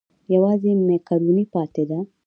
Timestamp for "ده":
1.89-1.99